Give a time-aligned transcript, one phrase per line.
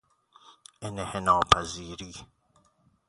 [0.85, 2.15] انحناپذیری